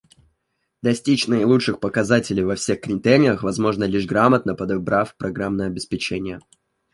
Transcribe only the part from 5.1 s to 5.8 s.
программное